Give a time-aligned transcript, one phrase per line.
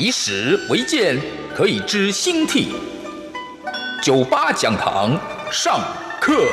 [0.00, 1.18] 以史为鉴，
[1.56, 2.72] 可以知兴替。
[4.00, 5.18] 九八讲堂
[5.50, 5.80] 上
[6.20, 6.46] 课。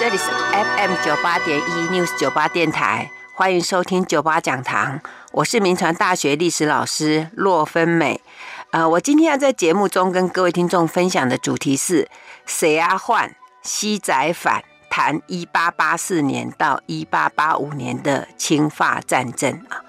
[0.00, 5.02] 这里是 FM 九八点一 News 九八电台，欢迎收听九八讲堂。
[5.32, 8.22] 我是铭传大学历史老师骆芬美。
[8.70, 12.08] 呃，我今天要在节目中跟各位听众分享的主题是
[12.46, 19.84] “谁啊换西仔反”，谈一八八四年到一八八五年的清法战争啊。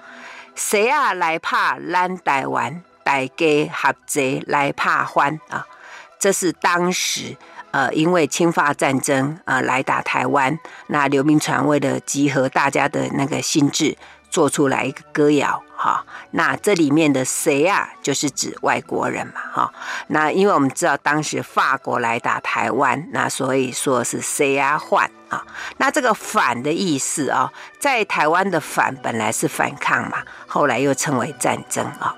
[0.54, 5.66] 谁啊来怕咱台湾，大家合作来怕欢啊！
[6.18, 7.36] 这是当时
[7.72, 13.96] 呃，因为侵华战争呃来打台湾，那刘铭传为了集合大家的那个心智。
[14.30, 19.74] 做出来一个歌谣哈，那这里面的谁啊，就是指外国人嘛哈。
[20.06, 25.44] 那因为我们知道当时法国来打台湾，那所以说是谁啊换啊。
[25.76, 32.16] 那这个反的意思啊，在台湾的反本来是反抗嘛，后来又称为战争啊。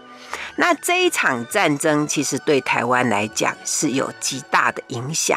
[0.55, 5.37] 那这一场战争其实对台湾来讲是有极大的影响。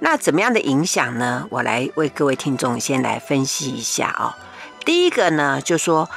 [0.00, 1.46] 那怎么样的影响呢？
[1.50, 4.36] 我来为各位听众先来分析一下啊。
[4.84, 6.08] 第一个呢，就说，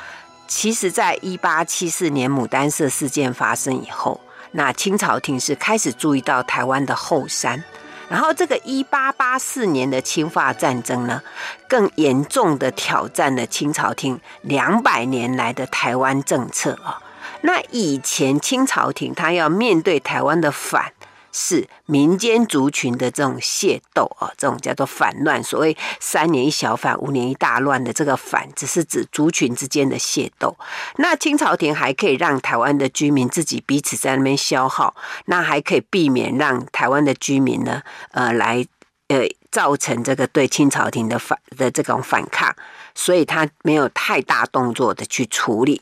[0.47, 7.63] 其实，在一八七四年牡丹社事件发生以后，那清朝廷是开始注意到台湾的后山，
[8.07, 11.21] 然后这个一八八四年的侵华战争呢，
[11.67, 17.01] 更严重的挑战了清朝廷两百年来的台湾政策啊。
[17.41, 20.93] 那以前清朝廷他要面对台湾的反。
[21.33, 25.43] 是民间族群的这种械斗啊，这种叫做反乱。
[25.43, 30.55] 所谓三年一小反，五年一大乱的这个反，只是指族群之间的械斗。
[30.97, 34.95] 那清朝廷还可以让台湾的居民自己彼此在那边消耗，
[35.25, 38.65] 那还可以避免让台湾的居民呢，呃，来
[39.07, 42.55] 呃造成这个对清朝廷的反的这种反抗，
[42.93, 45.81] 所以他没有太大动作的去处理。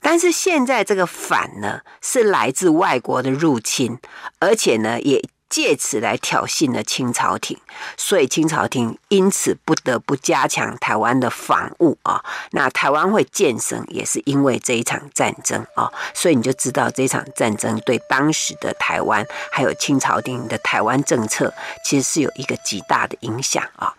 [0.00, 3.98] 但是现在这个反呢，是来自外国的入侵，
[4.38, 7.58] 而且呢，也借此来挑衅了清朝廷，
[7.96, 12.24] 所以清朝廷因此不得不加强台湾的防务啊。
[12.50, 15.90] 那台湾会建省，也是因为这一场战争啊。
[16.14, 21.52] 所以你就知道这场战争对当时的台湾，还有清朝廷的台湾政策，
[21.84, 23.94] 其实是有一个极大的影响啊。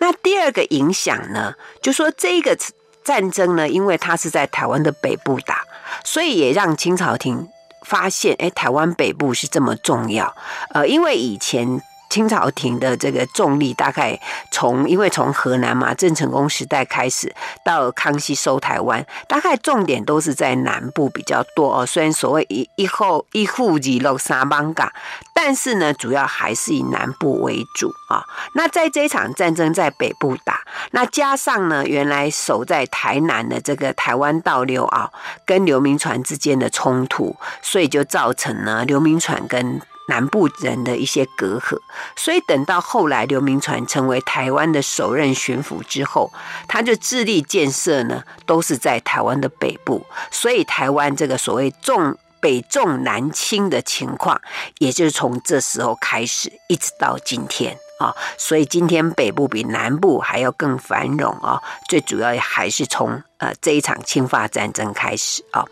[0.00, 2.56] 那第二个影响呢，就说这个。
[3.06, 5.64] 战争呢，因为它是在台湾的北部打，
[6.04, 7.48] 所以也让清朝廷
[7.82, 10.34] 发现，哎，台湾北部是这么重要。
[10.74, 11.80] 呃，因为以前。
[12.08, 14.18] 清朝廷的这个重力大概
[14.50, 17.34] 从，因为从河南嘛，郑成功时代开始
[17.64, 21.84] 到康熙收台湾，大概重点都是在南部比较多哦。
[21.86, 24.90] 虽然所谓一一后一户二路三艋舺，
[25.34, 28.24] 但是呢，主要还是以南部为主啊。
[28.54, 30.60] 那在这一场战争在北部打，
[30.92, 35.10] 那加上呢，原来守在台南的这个台湾道六鳌
[35.44, 39.80] 跟刘铭传之间的冲突，所以就造成了刘铭传跟。
[40.08, 41.78] 南部人的一些隔阂，
[42.16, 46.32] 所以等到后来刘铭传成为台湾的首任巡抚之后，
[46.68, 54.40] 他就致力建设呢，都是在台湾的北部，所以台湾这个所谓重北重南轻的情况，
[54.78, 57.76] 也就是从这时候开始，一直到今天。
[57.98, 61.62] 啊，所以今天北部比南部还要更繁荣啊！
[61.88, 65.64] 最主要还是从呃这一场侵华战争开始啊。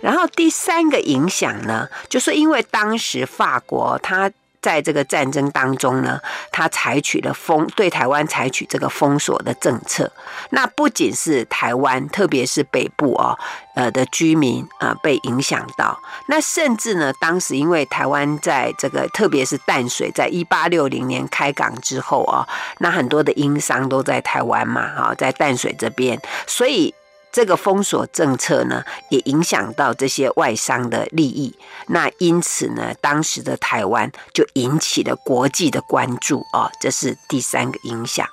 [0.00, 4.30] 然后第三个影响呢，就是因为当时法国它。
[4.62, 6.20] 在这个战争当中呢，
[6.52, 10.10] 他采取了封对台湾采取这个封锁的政策。
[10.50, 13.38] 那不仅是台湾，特别是北部哦，
[13.74, 15.98] 呃的居民啊、被影响到。
[16.28, 22.46] 那甚至呢，当时因为台湾在这个，特别是淡水，在一八六零年开港之后、哦，
[22.78, 26.94] 那很多的英商都在台湾嘛，哈，在淡水这边，所以。
[27.32, 31.56] 这个封锁政策呢，也影响到这些外商的利益。
[31.88, 38.26] 那因此呢，当时的台湾就引起了国际的关注哦，这是第三个影响。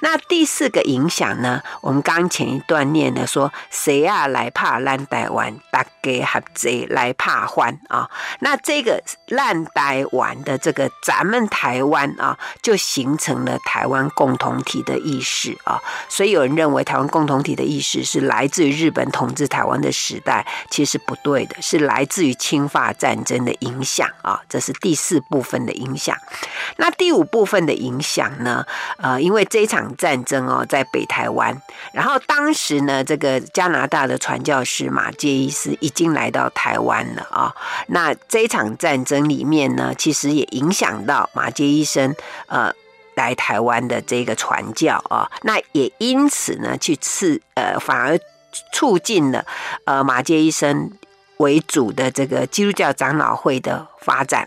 [0.00, 1.62] 那第四个影响呢？
[1.80, 8.08] 我们刚前一段念的说，谁啊来怕烂台湾，大家合贼来怕欢啊。
[8.40, 15.80] 那这个烂台湾的这个咱们台湾啊，就形成了台湾共同体的意识啊。
[16.08, 24.40] 所以有人认为台湾共同体的意识是来自于日本统治台湾的时代，其实不对的，是来自于侵法战争的影响啊。
[24.48, 26.16] 这是第四部分的影响。
[26.76, 28.64] 那第五部分的影响呢？
[28.98, 29.86] 呃，因为一场。
[29.96, 31.62] 战争哦，在北台湾，
[31.92, 37.54] 然后当时呢，这个加拿大的传教士马偕医师已经来到台湾了啊。
[37.88, 42.14] 那这一场战争里面呢，其实也影响到马偕医生
[42.46, 42.70] 呃
[43.14, 45.30] 来台湾的这个传教啊。
[45.42, 48.18] 那也因此呢，去刺呃，反而
[48.72, 49.46] 促进了
[49.84, 50.90] 呃马偕医生
[51.38, 54.46] 为主的这个基督教长老会的发展。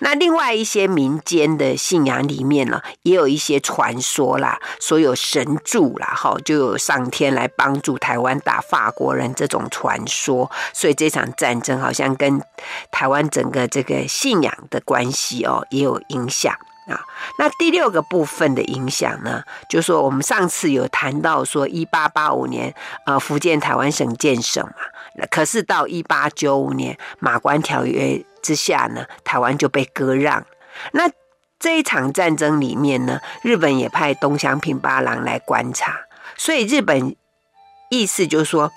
[0.00, 12.42] 那另外一些民间的信仰里面呢，也有一些传说啦，说有神助啦，哈，就有上天来帮助台湾打法国人这种传说，所以这场战争好像跟
[12.90, 16.52] 台湾整个这个信仰的关系哦，也有影响
[16.88, 17.00] 啊。
[17.38, 22.74] 那第六个部分的影响呢，就是说我们上次有谈到说，一八八五年
[23.06, 28.24] 呃福建台湾省建省嘛，可是到一八九五年马关条约。
[28.44, 30.44] 之下呢，台湾就被割让。
[30.92, 31.10] 那
[31.58, 36.00] 这一场战争里面呢，日本也派东乡平八郎来观察，
[36.36, 37.16] 所以日本
[37.88, 38.70] 意思就是说，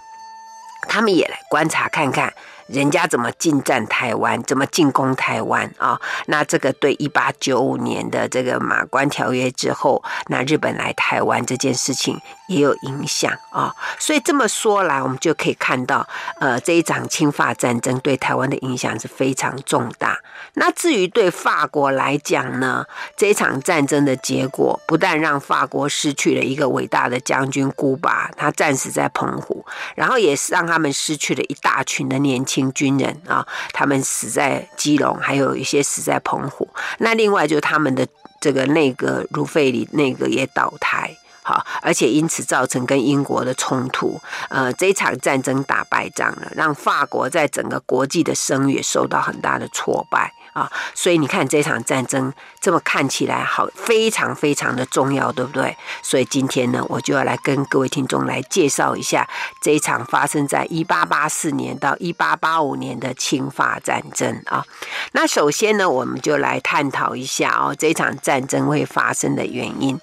[0.88, 2.34] 他们也来观察看看。
[2.68, 16.08] 人家怎么进占台湾，怎么进攻台湾啊、那这个对一八九五年的这个马关条约之后，那日本来台湾这件事情也有影响啊、所以这么说来，我们就可以看到，
[16.40, 20.20] 呃，这一场侵法战争对台湾的影响是非常重大。
[20.54, 22.86] 那至于对法国来讲呢，
[23.16, 29.66] 这一场战争的结果不但让法国失去了一个伟大的将军孤拔，他战死在澎湖，
[29.96, 32.57] 然后也是让他们失去了一大群的年轻。
[32.74, 36.68] 军人啊，他们死在基隆，还有一些死在澎湖。
[37.00, 38.08] 那另外就是他们的
[38.40, 44.20] 这个内阁卢费里内阁也倒台，好，而且因此造成跟英国的冲突。
[44.50, 50.34] 呃，这场战争打败仗了，让法国在整个国际的声誉受到很大的挫败。
[50.54, 52.34] 啊，所以你看这场战争
[52.68, 55.78] 这么看起来好，非常非常的重要，对不对？
[56.04, 59.26] 所以今天呢，我就要来跟各位听众来介绍一下
[59.62, 64.66] 这一场发生在一八八四年到一八八五年的清法战争啊。
[65.14, 69.98] 那首先呢，我们就来探讨一下哦，这场战争会发生的原因。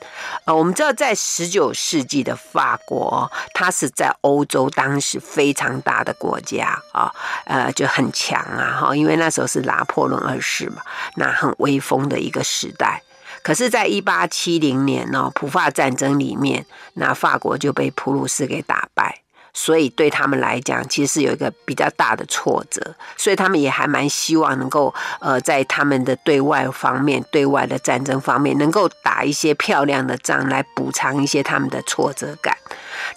[0.46, 7.12] 呃，我们知道在十九世纪的法国，它是在欧洲当时非常大的国家啊，
[7.44, 10.40] 呃，就很强啊，哈，因为那时候是拿破仑二。
[10.46, 10.82] 世嘛？
[11.16, 13.02] 那很威风的一个时代。
[13.42, 16.64] 可是，在一八七零年呢，普法战争里面，
[16.94, 19.20] 那法国就被普鲁士给打败，
[19.52, 22.94] 所以对他们来讲，其实是有一个比较大的挫折。
[23.18, 32.56] 所以他们也还蛮希望能够，呃，在他们的对外方面、对外的战争方面，能够打一些漂亮的仗来补偿一些他们的挫折感。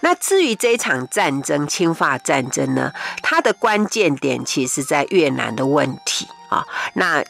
[0.01, 2.91] 那至于这场战争，侵法战争呢，
[3.21, 6.27] 它的关键点其实在越南的问题。
[6.49, 7.21] 啊，那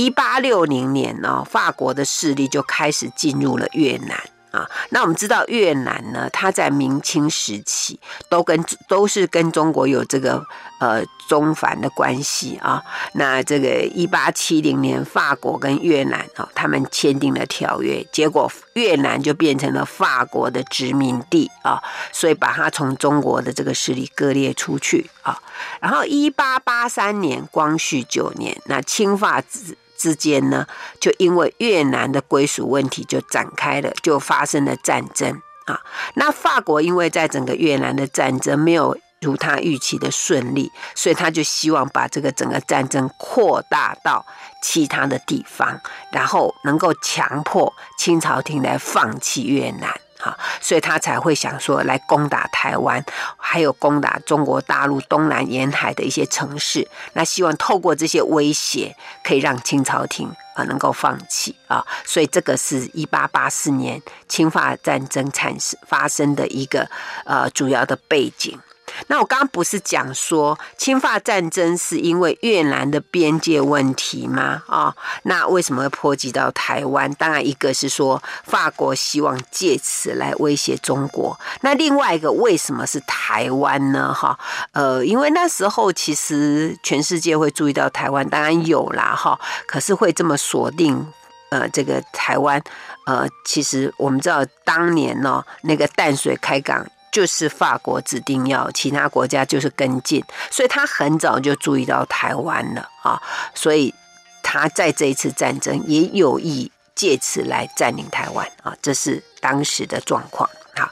[0.00, 4.18] 一八六零年呢，法国的势力就开始进入了越南
[4.50, 4.66] 啊。
[4.88, 8.00] 那我们知道越南呢，它在明清时期
[8.30, 10.42] 都跟都是跟中国有这个
[10.80, 12.82] 呃中藩的关系啊。
[13.12, 25.38] 那这个一八七零年，法国跟越南啊，他们签订了条约，结果越南就变成了法国的殖民地啊，所以把它从中国的这个势力割裂出去啊。
[25.78, 30.66] 然后，一八八三年，光绪九年，那清法之之间呢，
[30.98, 35.78] 就因为越南的归属问题就展开了，就发生了战争啊。
[36.14, 44.24] 那法国因为在整个越南的战争没有如他预期的顺利，所以他就希望把这个整个战争扩大到
[44.62, 45.78] 其他的地方，
[46.10, 50.00] 然后能够强迫清朝廷来放弃越南。
[50.20, 53.02] 好，所以他才会想说来攻打台湾，
[53.38, 56.86] 还有攻打中国大陆东南沿海的一些城市。
[57.14, 61.82] 那希望透过这些威胁，可以让清朝廷啊能够放弃啊。
[62.04, 66.86] 所以这个是一八八四年侵华战争产生发生的一个
[67.24, 68.60] 呃主要的背景。
[69.06, 74.62] 那我刚刚不是讲说侵法战争是因为越南的边界问题吗？
[74.66, 74.94] 啊、
[75.24, 77.12] 那为什么会波及到台湾？
[77.14, 81.38] 当然，一个是说法国希望借此来威胁中国。
[81.62, 84.12] 那另外一个，为什么是台湾呢？
[84.14, 84.38] 哈，
[84.72, 91.06] 呃，因为那时候其实全世界会注意到台湾，当然有啦，哈，可是会这么锁定
[91.50, 92.62] 呃，这个台湾，
[93.06, 103.20] 呃，其实我们知道当年呢、哦，那个淡水开港就是法国指定要，其他国家就是跟进，所以他很早就注意到台湾了啊，
[103.54, 103.94] 所以
[104.42, 110.48] 他在这一次战争也有意借此来占领台湾啊，这是当时的状况。
[110.74, 110.90] 好，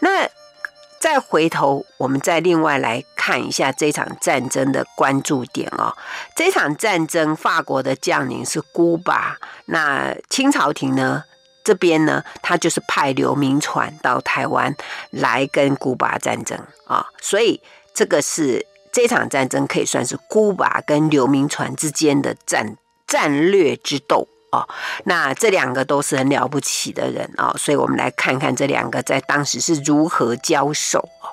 [0.00, 0.28] 那。
[1.02, 5.96] 再回头，我们再另外来看一下这场战争的关注点哦。
[6.36, 11.24] 这场战争，法国的将领是孤巴，那清朝廷呢
[11.64, 14.74] 这边呢，他就是派刘铭传到台湾
[15.10, 17.06] 来跟古巴战争啊。
[17.20, 17.60] 所以
[17.94, 22.76] 这个是这场战争可以算是古巴跟刘铭传之间的战
[23.06, 24.28] 战略之斗。
[24.50, 24.68] 哦，
[25.04, 31.32] 那这两个都是很了不起的人啊，所以我们来看看这两个在当时是如何交手哦。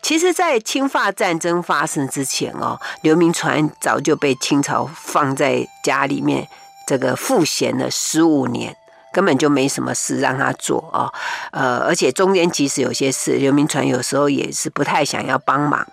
[0.00, 6.48] 其实，在侵华战争发生之前哦，刘铭传早就被清朝放在家里面
[6.86, 8.74] 这个赋闲了十五年，
[9.16, 11.10] 根本就没什么事让他做哦。
[11.52, 15.86] 呃，而且中间即使有些事，刘铭传有时候也是不太想要帮忙。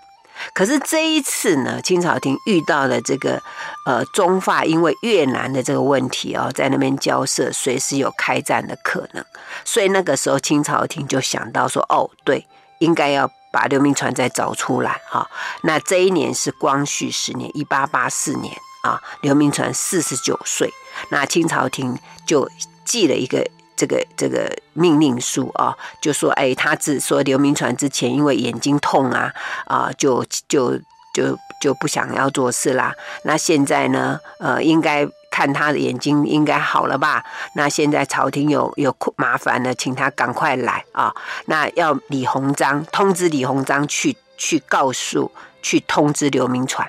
[0.54, 3.42] 可是这一次呢，清朝廷遇到了这个，
[3.86, 9.24] 呃，中法因为越南的这个问题哦，在那边交涉，随时有开战的可能，
[9.64, 12.46] 所以那个时候清朝廷就想到说，哦，对，
[12.80, 15.26] 应该要把刘铭传再找出来哈、
[15.62, 18.54] 那这一年是光绪十年，一八八四年
[18.84, 20.70] 啊，刘铭传四十九岁，
[21.10, 22.50] 那清朝廷就
[22.86, 23.46] 寄了一个。
[23.76, 29.34] 这个这个命令书啊，就说哎，他只说刘铭传之前因为眼睛痛啊
[29.66, 30.78] 啊，就就
[31.12, 32.94] 就就不想要做事啦。
[33.24, 37.26] 那现在呢，呃，应该看他的眼睛应该好了吧？
[37.56, 41.12] 那现在朝廷有有麻烦了，请他赶快来啊。
[41.48, 45.32] 那要李鸿章通知李鸿章去去告诉。
[45.66, 46.86] 去通知刘铭传，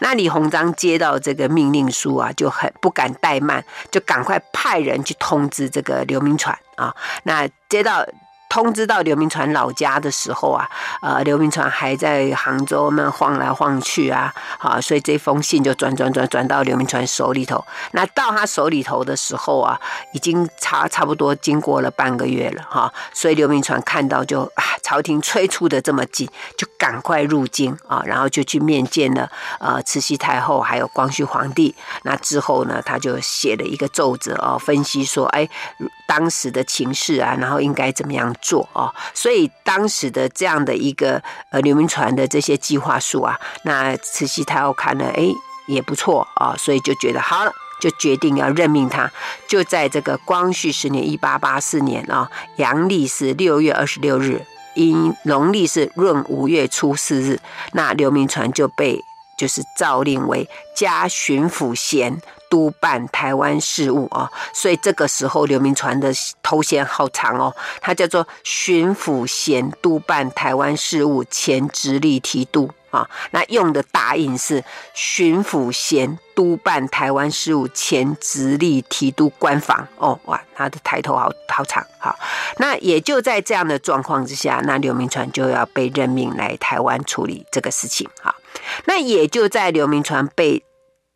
[0.00, 6.94] 那李鸿章接到这个命令书啊，就很不敢怠慢，就赶快派人去通知这个刘铭传啊。
[7.22, 8.06] 那接到。
[8.48, 10.68] 通知到刘铭传老家的时候啊，
[11.02, 17.64] 呃，刘铭传还在杭州那晃来晃去啊，好，所以这封信就转转转转到刘铭传手里头。
[17.92, 19.78] 那到他手里头的时候啊，
[20.12, 31.74] 已经差差不多经过了半个月了哈，所以刘铭传看到就啊，朝廷催促的这么紧，就赶快入京啊，然后就去面见了呃慈禧太后还有光绪皇帝。
[32.02, 35.48] 那之后呢，他就写了一个奏折啊，分析说，哎，
[36.06, 45.28] 当时的情势啊，然后应该怎么样做哦，所以当时的这样的一个呃刘铭传的这些计划书啊，那慈禧太后看了，哎，
[45.66, 49.10] 也不错啊，所以就觉得好了，就决定要任命他。
[49.46, 57.40] 就在这个光绪十年一八八四年啊，阳历是六月二十六日，因农历是闰五月初四日，
[57.72, 59.04] 那刘铭传就被
[59.38, 62.20] 就是诏令为加巡抚衔。
[62.50, 66.10] 督办台湾事务啊，所以这个时候刘铭传的
[66.42, 73.06] 头衔好长哦，他叫做巡抚衔督办台湾事务前直隶提督啊。
[73.32, 74.64] 那用的打印是
[74.94, 81.86] 巡抚衔督办台湾事务前直隶提督官房哦，哇，他的抬头好好长。
[81.98, 82.18] 好，
[82.56, 88.08] 那也就在这样的状况之下，那刘铭传就要被任命来台湾处理这个事情。
[88.22, 88.34] 好，
[88.84, 90.64] 那也就在刘铭传被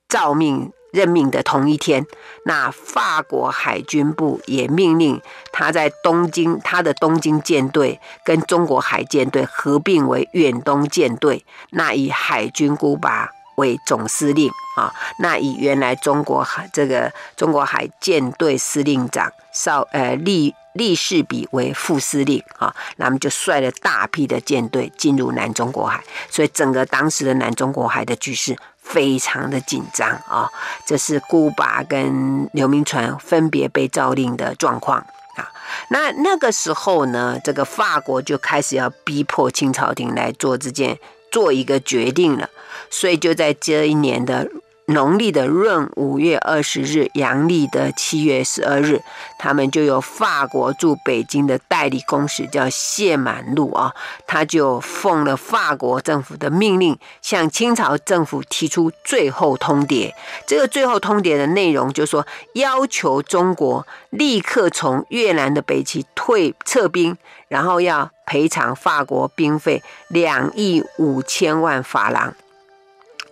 [0.09, 0.73] 诏命。
[0.93, 2.05] 任命的同一天，
[2.45, 28.57] 那法国海军部也命令他在东京，他的东京舰队跟中国海舰队合并为远东舰队，那以海军孤拔为总司令啊，那以原来中国海这个中国海舰队司令长邵呃利利士比为副司令啊，那么就率了大批的舰队进入南中国海，所以整个当时的南中国海的局势。
[28.85, 30.50] 非常的紧张啊！
[30.85, 34.99] 这是孤拔跟刘铭传分别被诏令的状况
[35.37, 35.49] 啊。
[35.91, 40.99] 那那个时候呢，这个法国就开始要逼迫清朝廷来做这件
[41.31, 42.50] 做一个决定了，
[42.91, 44.50] 所以就在这一年的。
[44.87, 49.01] 农历的闰五月二十日，阳历的七月十二日，
[49.39, 53.95] 他们就有法国驻北京的代理公使叫谢满禄啊，
[54.27, 60.12] 他就奉了法国政府的命令，向清朝政府提出最后通牒。
[60.47, 67.17] 这个最后通牒的内容就是说，要求中国立刻从越南的北齐退撤兵，
[67.49, 72.35] 然后要赔偿法国兵费两亿五千万法郎。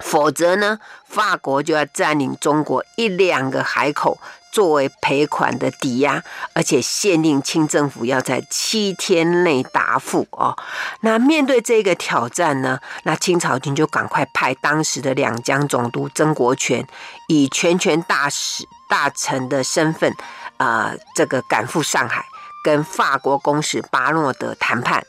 [0.01, 4.19] 否则呢，法国就要占领中国一两个海口
[4.51, 6.23] 作为赔款的抵押，
[6.55, 10.57] 而且限令清政府要在七天内答复哦。
[11.03, 16.85] 那面对这个挑战呢，那清朝廷就赶快派当时的两江总督曾国荃
[17.29, 20.13] 以全权大使大臣的身份，
[20.57, 22.25] 啊、呃，这个赶赴上海
[22.65, 25.07] 跟法国公使巴诺德谈判，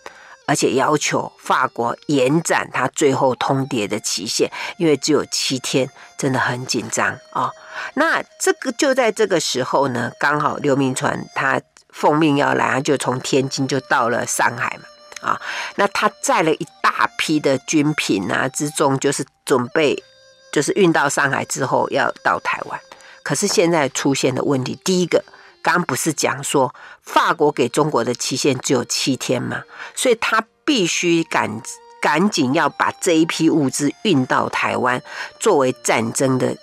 [0.52, 7.52] 而且要求法国延展他最后通牒的期限，因为只有七天，真的很紧张啊、哦。
[7.94, 15.30] 那这个就在这个时候呢，刚好刘铭传他奉命要来，他就从天津就到了上海嘛。
[15.30, 15.42] 啊，
[15.76, 20.04] 那他载了一大批的军品啊，之中就是准备，
[20.52, 22.78] 就是运到上海之后要到台湾。
[23.24, 25.24] 可是现在出现的问题，第一个，
[25.62, 29.64] 刚不是讲说法国给中国的期限只有七天吗？
[29.96, 31.62] 所以他必须赶
[32.02, 35.02] 赶紧要把这一批物资运到台湾，
[35.40, 36.58] 作为战争的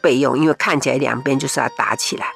[0.00, 2.26] 备用，因为看起来两边就是要打起来。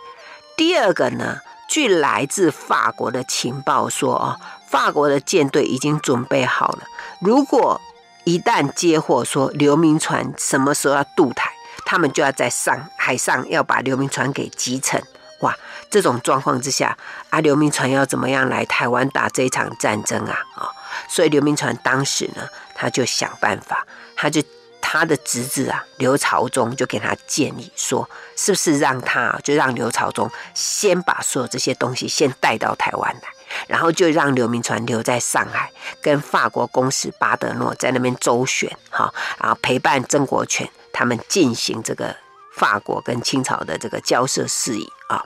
[0.56, 4.40] 第二个呢，据来自法国的情报说，哦。
[4.68, 6.80] 法国的舰队已经准备好了。
[7.20, 7.80] 如果
[8.24, 11.52] 一旦接获说刘铭传什么时候要渡台，
[11.86, 15.00] 他们就要在上海上要把刘铭传给击沉。
[15.40, 15.56] 哇，
[15.90, 16.96] 这种状况之下，
[17.30, 20.38] 啊，刘铭传要怎么样来台湾打这一场战争啊？
[20.54, 20.70] 啊、
[21.08, 24.42] 所以刘铭传当时呢，他就想办法，他就
[24.80, 33.28] 他的侄子啊，刘朝忠就给他建议说，是不是让他就让刘朝忠先把所有这些东西先带到台湾来。
[33.68, 35.70] 然后就让刘铭传留在上海，
[36.02, 42.16] 跟法国公使巴德诺在那边周旋，哈，然后陪伴曾国荃他们进行这个
[42.56, 45.22] 法国跟清朝的这个交涉事宜啊。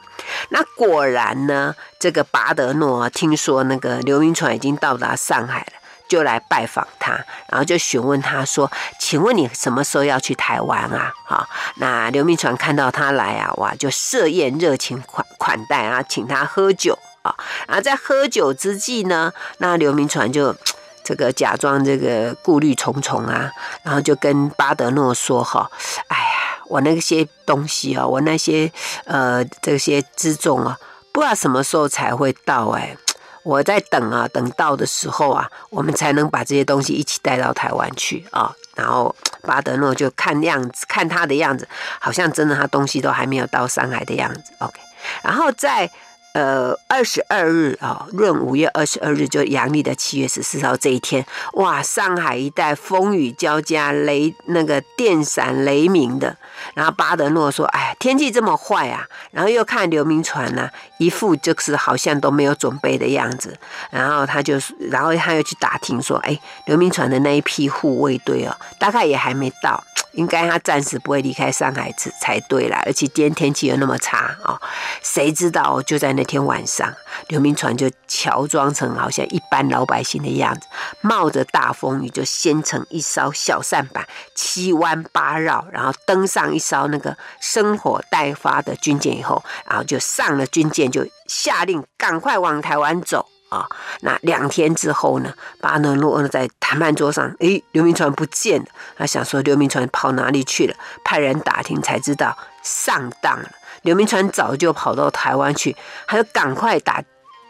[0.50, 5.72] 那果然呢，这个巴德诺听说那个刘铭传已经到达上海了，
[6.08, 7.12] 就来拜访他，
[7.48, 8.70] 然后就询问他说
[9.00, 16.98] ：“请问你什么时候要去台湾啊？”哈，那刘铭传看到他来啊，哇，就设宴热情款款待啊，请他喝酒。
[17.22, 17.36] 啊，
[17.68, 20.56] 然后在喝酒之际呢，那刘铭传就
[21.04, 25.70] 这个假装这个顾虑重重啊，然后就跟巴德诺说：“哈，
[26.08, 28.70] 哎呀，我那些东西啊，我那些
[29.04, 30.78] 呃这些辎重啊，
[31.12, 32.96] 不知道什么时候才会到哎，
[33.42, 41.68] 我在等啊，等到的时候啊，我们才能把这些东西一起带到台湾去啊。”然后巴德诺就看样子，看他的样子，
[42.00, 44.52] 好像真的他东西都还没有到上海的样子。
[44.60, 44.80] OK，
[45.22, 45.90] 然后在。
[46.32, 56.36] 呃，二十二日啊，闰五月二十二日，就阳历的七月十四号这一天，哇，上海一带风雨交加，雷那个电闪雷鸣的。
[56.74, 63.58] 然后巴德诺说：“哎，天气这么坏啊！”然后又看刘铭传呢，一副就是好像都没有准备的样子。
[63.90, 64.54] 然后他就，
[64.90, 69.82] 然后他又去打听说：“哎，刘铭传的那一批护卫队哦，大概也还没到。
[70.14, 74.60] ”应该他暂时不会离开上海才才对啦，而且今天天气又那么差、哦，
[75.00, 76.92] 谁知道就在那那天晚上，
[77.28, 80.66] 刘铭传就乔装成好像一般老百姓的样子，
[81.00, 93.26] 冒着大风雨就先乘一艘小舢板，七弯八绕，然后登上一艘那个生火待发的军舰以后，然后就上了军舰，就下令赶快往台湾走。
[93.48, 93.66] 啊、
[94.02, 98.66] 那两天之后呢，巴德诺在谈判桌上，诶，刘铭传不见了。
[98.98, 100.74] 他想说刘铭传跑哪里去了？
[101.02, 103.50] 派人打听才知道上当了。
[103.82, 107.02] 刘铭传早就跑到台湾去，他就赶快打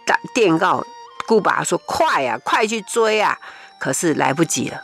[0.06, 0.84] 打电告
[1.26, 3.38] 顾拔说：“快呀、啊，快去追啊！”
[3.78, 4.80] 可是来不及了，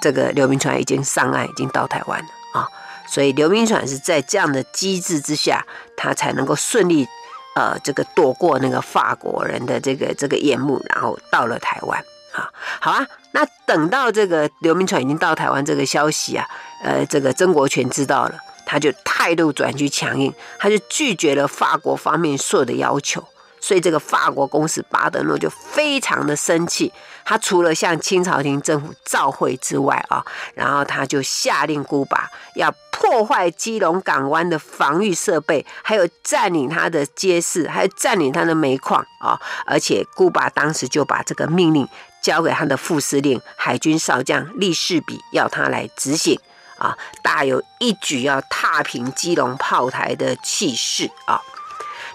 [0.00, 2.66] 这个刘铭传已经上岸，已经到台湾了啊、
[3.06, 5.64] 所以刘铭传是在这样的机制之下，
[5.96, 7.06] 他才能够顺利。
[7.54, 11.98] 呃，这个躲过那个法国人的这个这个眼目，然后到了台湾
[12.32, 13.04] 啊，好啊。
[13.32, 16.46] 那等到这个刘铭传已经到台湾这个消息啊，
[16.84, 23.26] 呃，这个曾国荃知道了，他就态度转去强硬，他就拒绝了法国方面所有的要求。
[23.60, 26.92] 所以这个法国公使巴德诺就非常的生气，
[27.24, 41.86] 他除了向清朝廷政府照会之外啊，然后他就下令孤拔要破坏基隆港湾的防御设备，还有占领他的街市，还有占领他的煤矿啊，而且孤拔当时就把这个命令
[42.22, 46.38] 交给他的副司令海军少将利士比，要他来执行
[46.78, 51.40] 啊，大有一举要踏平基隆炮台的气势啊。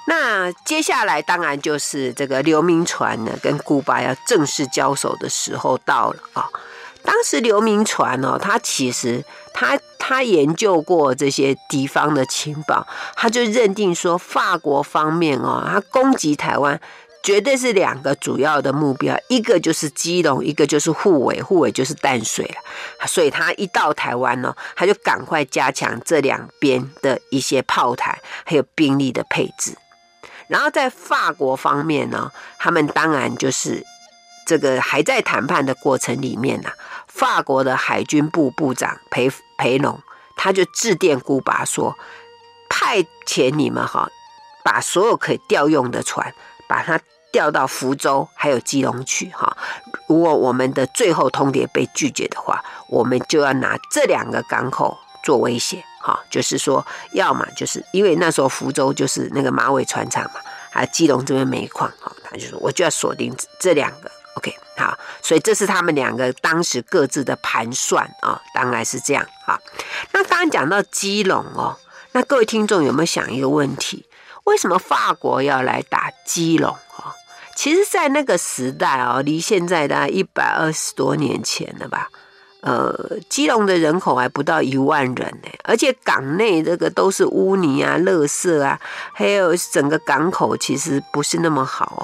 [0.05, 6.49] 那接下来当然就是这个刘铭传呢跟顾拔要正式交手的时候到了啊。
[7.05, 9.23] 当时刘铭传哦，他其实
[9.53, 16.79] 他他研究过这些敌方的情报，他就认定说法国方面哦，他攻击台湾
[17.23, 23.07] 绝对是两个主要的目标，一个就是基隆，一个就是沪尾，沪尾就是淡水了。
[23.07, 29.75] 所以他一到台湾呢，他就赶快加强这两边的一些炮台还有兵力的配置。
[30.47, 33.85] 然后在法国方面呢，他们当然就是
[34.45, 36.69] 这个还在谈判的过程里面呢。
[37.07, 40.01] 法国的海军部部长裴裴龙
[40.35, 41.95] 他就致电顾拔说，
[42.67, 44.07] 派派遣你们哈，
[44.63, 46.31] 把所有可以调用的船，
[46.67, 46.99] 把它
[47.33, 49.57] 调到福州还有基隆去哈。
[50.07, 60.39] 如果我们的最后通牒被拒绝的话，我们就要拿这两个港口做威胁哈，就是说，要么就是因为那时候福州就是那个马尾船厂嘛，
[60.71, 64.11] 还基隆这边煤矿哈，他就说我就要锁定这两个。
[64.35, 69.59] OK，好，所以这是他们两个当时各自的盘算啊，当然是这样啊。
[70.11, 71.77] 那刚刚讲到基隆哦，
[72.13, 74.07] 那各位听众有没有想一个问题？
[74.45, 76.75] 为什么法国要来打基隆？
[77.55, 82.09] 其实，在那个时代哦，离现在大概一百二十多年前了吧。
[82.61, 88.79] 呃，基隆的人口还不到一万人呢，而且港内这个都是污泥啊、垃圾啊，
[89.11, 92.03] 还有整个港口其实不是那么好哦。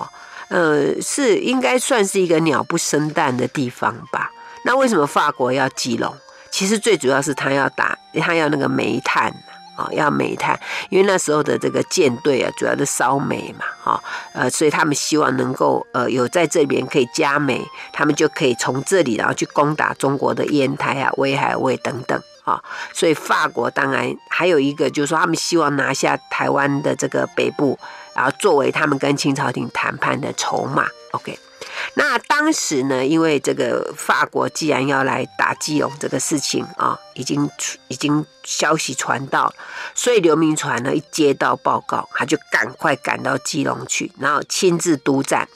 [0.49, 4.29] 呃，是应该算是一个鸟不生蛋的地方吧？
[4.65, 6.13] 那为什么法国要基隆？
[6.51, 9.33] 其实最主要是他要打，他要那个煤炭
[9.79, 22.61] 啊，要煤炭，因为那时候的这个舰队啊，主要是烧煤嘛，哈，呃，所以他们希望能够呃有在这边可以加煤，他们就可以从这里然后去攻打中国的烟台啊、威海卫等等啊。
[22.93, 27.79] 所以法国当然还有一个就是说，他们希望拿下台湾的这个北部。
[28.15, 31.39] 然后作为他们跟清朝廷谈判的筹码，OK。
[31.93, 37.49] 那当时呢，因为这个法国既然要来打基隆这个事情啊，已经
[37.87, 39.53] 已经消息传到，
[39.93, 45.47] 所以刘铭传呢一接到报告，他就赶快赶到基隆去，然后亲自督战。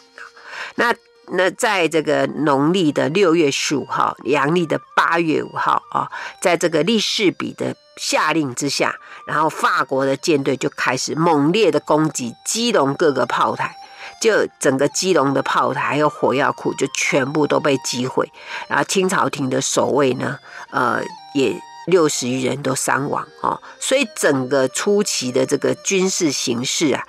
[0.75, 0.93] 那
[1.27, 7.75] 那在这个农历的六月十五号，阳历的八月五号啊，在这个利士比的。
[7.95, 8.95] 下令之下，
[9.27, 13.77] 然后法国的舰队就开始猛烈的攻击基隆各个炮台，
[14.23, 18.31] 就整个基隆的炮台还有火药库就全部都被击毁，
[18.69, 20.39] 然后清朝廷的守卫呢，
[20.71, 21.03] 呃，
[21.35, 21.53] 也
[21.87, 27.03] 六十余人都伤亡哦，所以整个初期的这个军事形势啊，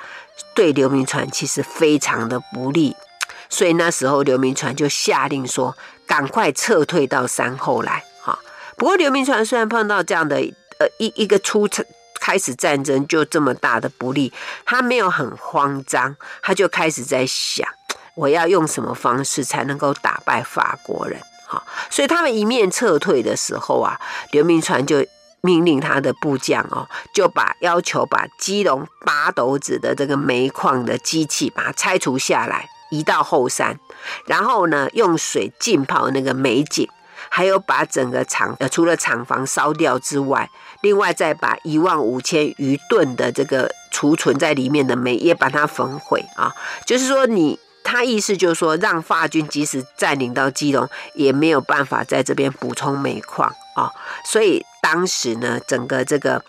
[0.56, 2.96] 对刘铭传其实非常的不利，
[3.48, 8.36] 所以那时候刘铭传就下令说，赶快撤退到山后来哈。
[8.76, 10.42] 不过刘铭传虽然碰到这样的。
[10.76, 11.86] 呃，一一个出城
[12.20, 14.32] 开始战争就这么大的不利，
[14.64, 17.68] 他没有很慌张，他就开始在想，
[18.14, 21.20] 我要用什么方式才能够打败法国人？
[21.46, 24.00] 哈，所以他们一面撤退的时候啊，
[24.30, 25.04] 刘铭传就
[25.42, 33.78] 命令他的部将哦，就把要求把基隆八斗子的这个煤矿的机器把它拆除下来，移到后山，
[34.26, 36.88] 然后呢，用水浸泡那个煤井。
[37.30, 40.48] 还有把整个厂呃，除了厂房烧掉之外，
[40.84, 46.52] 另外再把一万五千余吨的这个储存在里面的煤也把它焚毁啊。
[46.86, 53.90] 就是说你，他意思就是说，让法军即使占领到基隆，也没有办法在这边补充煤矿啊。
[54.26, 56.44] 所以当时呢，整个这个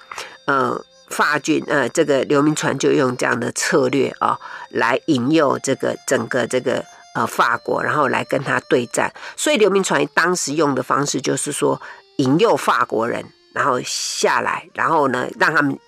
[0.45, 4.37] 呃法军呃这个刘铭传就用这样的策略啊，
[4.69, 6.83] 来引诱这个整个这个。
[7.15, 11.81] 呃，法国，然后来跟他对战，所以刘铭传当时用的方式就是说，
[12.17, 13.23] 引诱法国人，
[13.55, 15.79] 然后下来，然后呢，让他们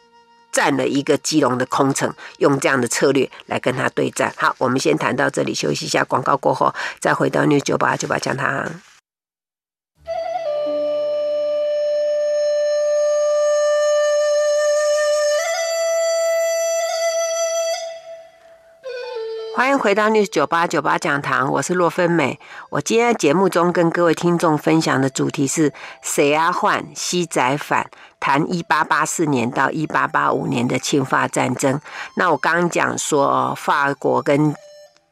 [0.54, 4.34] 占了一个基隆的空城，用这样的策略来跟他对战。
[4.38, 8.66] 好，我们先谈到这里，休息一下，广告过后再回到 News 九八九八讲堂。
[19.58, 22.40] 欢迎回到 News 九八九八讲堂，我是洛芬美。
[22.70, 27.90] 我今天节目中跟各位听众分享的主题是“谁啊换西仔反”，
[28.22, 31.82] 谈一八八四年到一八八五年的侵华战争。
[32.18, 34.54] 那我刚刚讲说哦，法国跟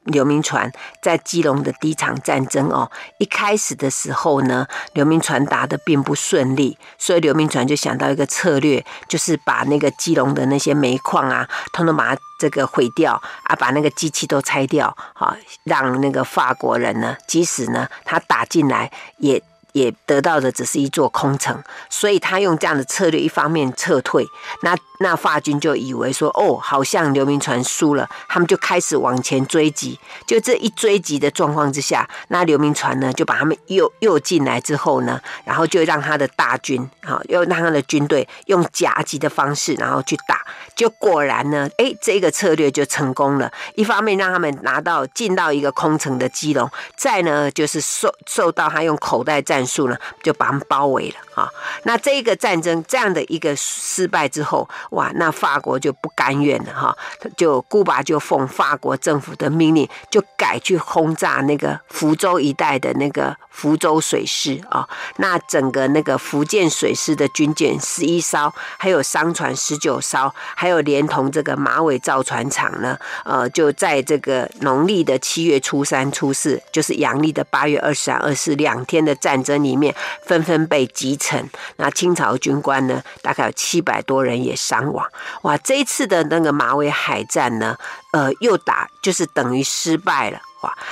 [0.06, 2.90] 刘铭传在基隆的第一场战争哦，
[3.20, 19.42] 一开始的时候呢，刘铭传打得并不顺利，所以刘铭传就想到一个策略，就是把那个基隆的那些煤矿啊，统统把它这个毁掉啊，把那个机器都拆掉，好，让那个法国人呢，即使呢他打进来也。
[19.76, 24.26] 也得到的只是一座空城，所以他用这样的策略，一方面撤退，
[24.62, 30.00] 那那法军就以为说，哦，好像刘铭传输了，他们就开始往前追击。
[30.26, 40.46] 就这一追击的状况之下，那刘铭传呢就把他们又又进来之后呢，然后就让他的大军啊，又让他的军队用夹击的方式，然后去打。
[40.76, 43.52] 就果然呢，哎，这个策略就成功了。
[43.76, 51.50] 一方面让他们拿到进到一个空城的基隆，再呢就是受受到他用口袋战术呢，就把他们包围了啊。
[51.84, 56.98] 那这个战争这样的一个失败之后，哇，那法国就不甘愿了哈，
[57.38, 64.88] 就古巴就奉法国政府的命令，就改去轰炸那个福州一带的那个福州水师啊。
[65.18, 79.94] 那整个那个福建水师的军舰十一艘，还有商船十九艘，还有连同这个马尾造船厂呢，呃，就在这个农历的七月初三、初四，就是阳历的八月二十三、二十四两天的战争里面，
[80.24, 81.50] 纷纷被击城。
[81.78, 85.06] 那清朝军官呢，大概有七百多人也伤亡。
[85.42, 87.76] 哇，这一次的那个马尾海战呢，
[88.12, 90.40] 呃，又打就是等于失败了。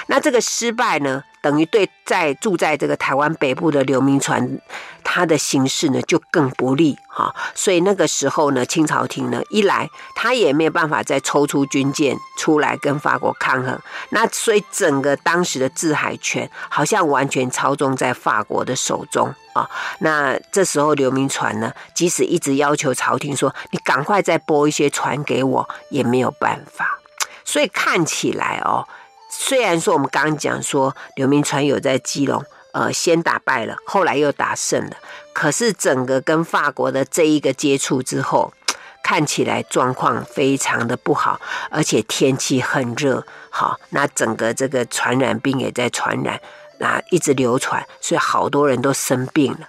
[0.07, 4.59] 那这个失败呢，等于对在住在这个台湾北部的刘铭传，
[5.03, 7.33] 他的形势呢就更不利哈。
[7.53, 13.79] 所以那个时候呢，清朝廷呢一来，他也没有办法再抽出军舰出来跟法国抗衡。
[14.09, 19.69] 那所以整个当时的制海权好像完全操纵在法国的手中啊。
[19.99, 26.99] 那这时候刘铭传呢，即使一直要求朝廷说，你赶快再拨一些船给我，也没有办法。
[27.45, 28.87] 所以看起来哦，
[29.35, 34.97] 虽然说我们刚刚讲说刘铭传有在基隆，呃，先打败了，后来又打胜了，
[35.33, 38.53] 可是整个跟法国的这一个接触之后，
[39.03, 46.39] 看起来状况非常的不好，而且天气很热，好，那整个这个传染病也在传染，
[46.79, 49.67] 那一直流传，所以好多人都生病了。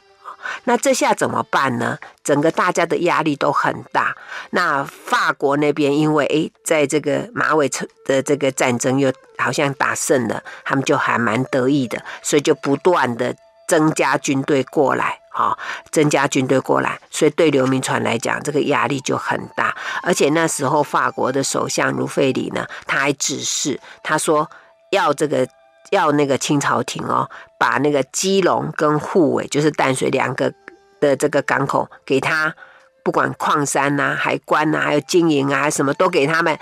[0.64, 1.98] 那这下怎么办呢？
[2.22, 4.16] 整个大家的压力都很大。
[4.50, 7.68] 那法国那边因为诶，在这个马尾
[8.04, 13.34] 的这个战争又好像打胜了，他们就还蛮得意的，所以就不断的
[13.68, 15.58] 增加军队过来，哈，
[15.90, 16.98] 增加军队过来。
[17.10, 19.76] 所以对刘铭传来讲，这个压力就很大。
[20.02, 24.50] 而且那时候法国的首相卢费里呢，他还指示他说
[24.90, 25.46] 要这个。
[25.90, 30.52] 要那个清朝廷哦，把那个基隆跟沪尾，就是淡水两个
[31.00, 32.54] 的这个港口给他，
[33.02, 36.58] 不管矿山呐、海关呐、啊，还有经营啊，什么都给他们，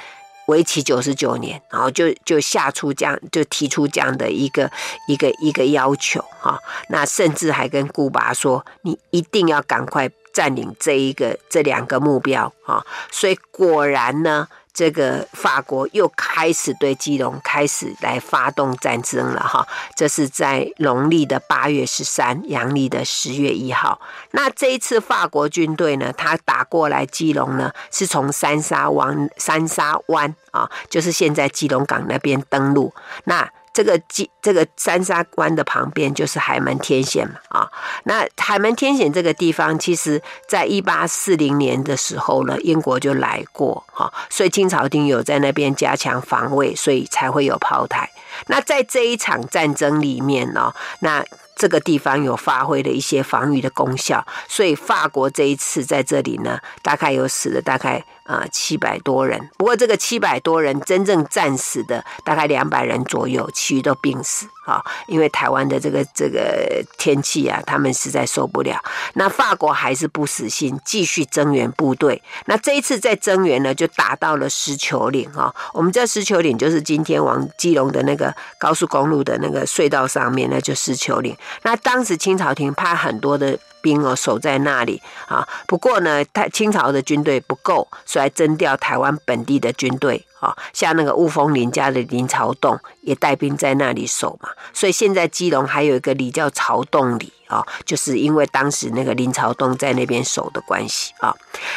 [0.47, 4.71] 为期九十九年，然后就就下出这样，就提出这样的一个
[5.07, 6.59] 一个一个要求哈。
[6.89, 12.85] 那甚至还跟古巴说，你一定要赶快占领这一个这两个目标啊。
[13.11, 14.49] 所以果然呢。
[14.75, 24.01] 这个法国又开始对基隆开始来发动战争了哈，这是在农历的八月十三，阳历的十月一号。
[24.31, 32.95] 那这一次法国军队呢，他打过来基隆呢，是从三沙湾、三沙湾啊，就是现在基隆港那边登陆。
[33.25, 37.71] 那这个基这个三沙关的旁边就是海门天险嘛啊，
[38.05, 48.11] 那海门天险这个地方，其实在一八四零年的时候呢，英国就来过哈，所以清朝廷有在那边加强防卫，所以才会有炮台。
[48.47, 51.25] 那在这一场战争里面呢，那。
[51.55, 59.51] 这个地方有发挥了一些防御的功效，所以法国这一次在这里呢，大概有死了大概啊七百多人。
[59.57, 64.85] 不过这个七百多人真正战死的大概两百人左右，其余都病死啊。
[65.07, 68.81] 因为台湾的这个这个天气啊，他们实在受不了。
[69.15, 72.23] 那法国还是不死心，继续增援部队。
[72.47, 75.55] 那这一次在增援呢，就打到了狮球岭啊。
[75.73, 81.37] 我们知道狮球岭就是今天往基隆的那个高速公路的那个隧道上面，那就狮球岭。
[81.63, 101.35] 那当时清朝廷派很多的兵哦守在那里啊，不过呢，他清朝的军队不够，所以征调台湾本地的军队啊，像那个雾峰林家的林朝栋也带兵在那里守嘛，所以现在基隆还有一个里叫朝栋里啊，就是因为当时那个林朝栋在那边守的关系啊。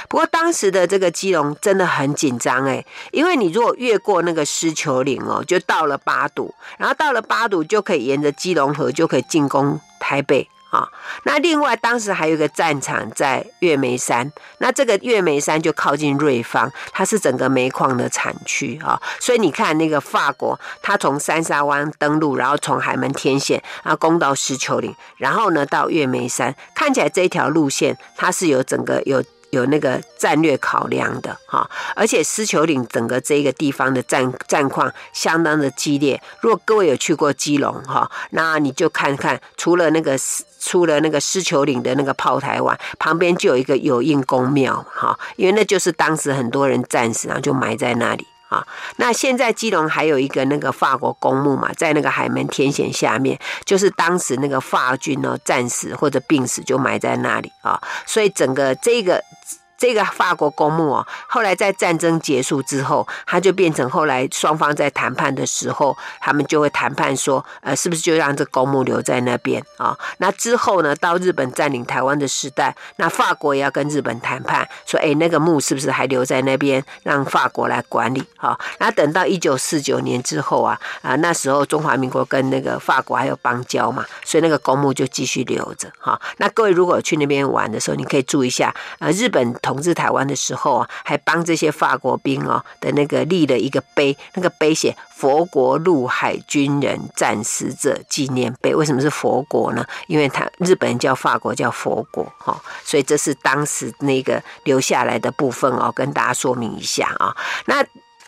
[0.08, 10.48] 不过当时的这个基隆真的很紧张哎，因为你如果越过那个狮球岭哦，就到了八堵，然后到了八堵就可以沿着基隆河就可以进攻台北。
[10.76, 10.90] 啊，
[11.24, 29.24] 那另外当时还有一个战场在月眉山，那这个月眉山就靠近瑞芳，它是整个煤矿的产区啊，所以你看那个法国，它从三沙湾登陆，然后从海门天险啊攻到狮球岭，然后呢到月眉山，看起来这一条路线它是有整个有。
[29.52, 36.22] 有那个战略考量的哈，而且狮球岭整个这个地方的战战况相当的激烈。
[36.42, 40.18] 如果各位有去过基隆哈，那你就看看，除了那个
[40.66, 48.66] 出了那个狮球岭的那个炮台湾，旁边就有一个有应公庙哈，因为那就是当时很多人战死，然后就埋在那里啊。
[48.96, 57.80] 那现在基隆还有一个那个法国公墓嘛，在那个海门天险下面，就是当时那个法军呢战死或者病死就埋在那里啊。
[58.08, 59.24] 所以整个这个。
[59.86, 78.24] 这个法国公墓哦，后来在战争结束之后，它就变成后来双方在谈判的时候，他们就会谈判说，呃，是不是就让这公墓留在那边啊、那之后呢，到日本占领台湾的时代，那法国也要跟日本谈判，说，哎，那个墓是不是还留在那边，让法国来管理？
[78.38, 85.88] 好、那等到一九四九年之后啊，啊，那时候中华民国跟那个法国还有邦交嘛，所以那个公墓就继续留着。
[86.00, 98.74] 哈、那各位如果去那边玩的时候，你可以注意一下，呃，日本同统治台湾的时候啊，还帮这些法国兵哦的那个立了一个碑，那个碑写“佛国陆海军人战死者纪念碑”。
[98.76, 99.86] 为什么是佛国呢？
[100.08, 107.36] 因为他日本人叫法国叫佛国，哈、所以这是当时那个留下来的部分哦，跟大家说明一下啊、
[107.66, 107.86] 那。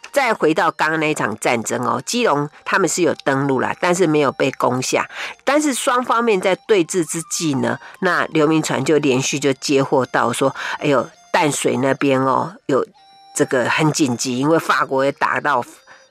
[0.10, 5.08] 再回到刚刚那一场战争哦，基隆他们是有登陆啦，但是没有被攻下。
[5.44, 12.84] 但是双方面在对峙之际呢，那刘铭传就连续就接获到说，哎呦，淡水那边哦有
[13.36, 15.64] 这个很紧急，因为法国也打到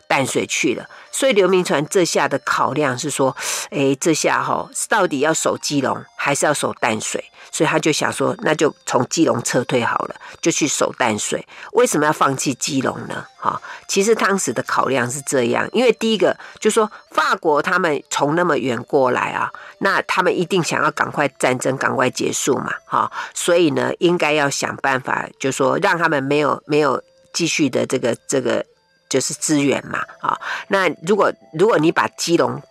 [0.06, 3.36] 淡水去了，所以刘铭传这下的考量是说，
[3.70, 7.24] 哎，这下哈、哦、到底要守基隆还是要守淡水？
[7.56, 11.42] 所以他就想说，那就从基隆撤退好了，就去守淡水。
[11.72, 13.24] 为什么要放弃基隆呢？
[13.38, 28.62] 哈，其实当时的考量是这样，因为第一个就是说法国他们从那么远过来啊，那他们一定想要赶快战争赶快结束嘛，哈，所以呢，应该要想办法，就是说让他们没有没有继续的这个这个
[29.08, 30.38] 就是资源嘛，啊，
[30.68, 32.62] 那如果如果你把基隆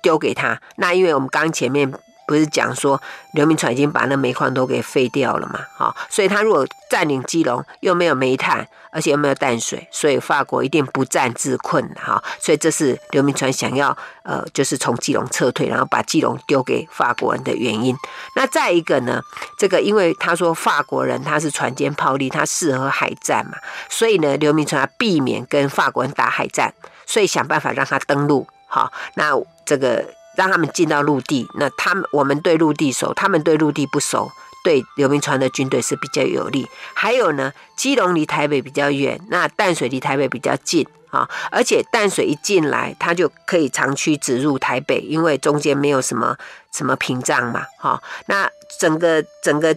[0.00, 1.92] 丢给他，那因为我们刚前面。
[2.26, 3.00] 不是讲说
[3.32, 5.60] 刘铭传已经把那煤矿都给废掉了嘛？
[5.76, 12.22] 哈，所以他如果占领基隆，又没有煤炭，而且又没有淡水，所以法国一定不战自困哈。
[12.40, 17.94] 所以这是刘铭传想要呃，就是从基隆撤退，然后把基隆丢给法国人的原因。
[18.36, 19.20] 那再一个呢，
[19.58, 23.58] 这个因为他说法国人他是船坚炮利，他适合海战嘛，
[23.88, 26.72] 所以呢，刘铭传要避免跟法国人打海战，
[27.06, 28.46] 所以想办法让他登陆。
[28.66, 29.32] 好，那
[29.64, 30.04] 这个。
[30.36, 34.30] 让他们进到陆地，那他们我们对陆地熟，他们对陆地不熟，
[34.62, 36.66] 对刘铭传的军队是比较有利。
[36.94, 46.36] 还有呢，基隆离台北比较远，那淡水离台北比较近啊，而且淡水一进来，他就可以长驱直入台北，因为中间没有什么
[46.72, 48.02] 什么屏障嘛，哈。
[48.26, 49.76] 那整个整个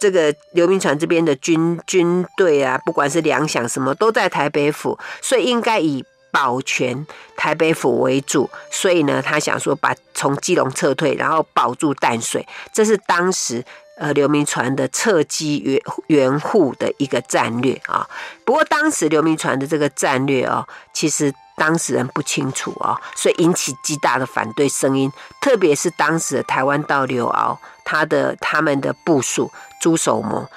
[0.00, 6.04] 这个刘铭传这边的军军队啊，不管是粮饷什么，都在台北府，所以应该以。
[6.40, 7.04] 保全
[7.36, 13.64] 台北府为主，所以呢，他想说把从基隆撤退，然后保住淡水，这是当时
[13.98, 18.08] 呃刘铭传的撤基援援护的一个战略啊。
[18.44, 30.48] 不过当时刘铭传的这个战略哦，其实当事人不清楚哦，所以引起极大的反对声音，特别是当时的台湾道刘鳌，他的他们的部署朱守谋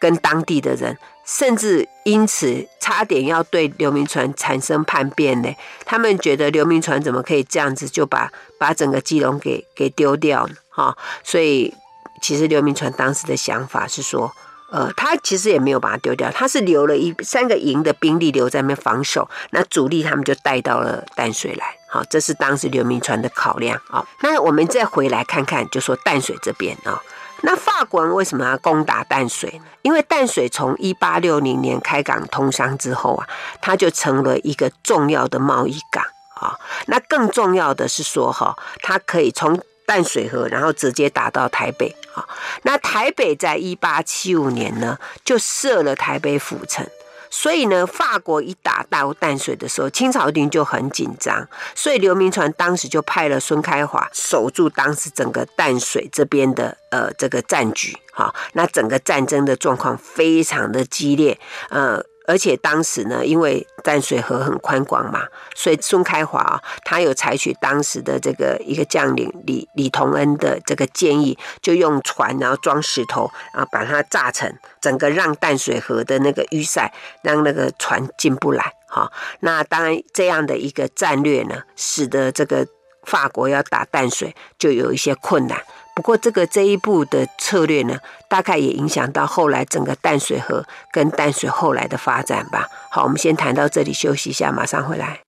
[0.00, 0.98] 跟当地的人。
[1.28, 5.54] 甚至因此差点要对刘铭传产生叛变呢。
[5.84, 10.54] 他们觉得刘铭传怎么可以这样子就把把整个基隆给给丢掉呢？
[10.70, 11.74] 哈，所以
[12.22, 14.32] 其实刘铭传当时的想法是说，
[14.72, 21.76] 呃，他其实也没有把它丢掉，他是留了一三个营的兵力留在那边防守，那主力他们就带到了淡水来。
[21.90, 24.02] 好，这是当时刘铭传的考量啊。
[24.22, 27.00] 那我们再回来看看，就说淡水这边啊。
[27.42, 29.64] 那法国人为什么要攻打淡水呢？
[29.82, 33.28] 因为淡水从一八六零年开港通商之后啊，
[33.60, 36.58] 它就成了一个重要的贸易港啊。
[36.86, 42.26] 那更重要的是说哈，它可以从淡水河，然后直接打到台北啊。
[42.62, 46.86] 那台北在一八七五年呢，就设了台北府城。
[47.30, 51.48] 所以呢，法国一打到淡水的时候，清朝军就很紧张。
[51.74, 57.96] 所以刘铭传当时就派了孙开华守住当时整个淡水这边的呃这个战局。
[58.12, 61.38] 哈，那整个战争的状况非常的激烈，
[61.70, 62.04] 呃。
[62.28, 78.74] 而且当时呢，因为淡水河很宽广嘛，所以孙开华啊，他有采取当时的这个一个将领李李同恩的这个建议，就用船然后装石头，然后把它炸成整个让淡水河的那个淤塞，让那个船进不来。
[78.86, 79.10] 哈，
[79.40, 82.66] 那当然这样的一个战略呢，使得这个
[83.04, 85.58] 法国要打淡水就有一些困难。
[85.98, 92.68] 不过，这个这一步的策略呢，大概也影响到后来整个淡水河跟淡水后来的发展吧。
[92.88, 95.22] 好，我们先谈到这里，休息一下，马上回来。